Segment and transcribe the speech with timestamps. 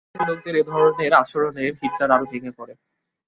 [0.05, 2.77] কাছের লোকদের এধরনের আচরণে হিটলার আরও ভেঙ্গে পরেন।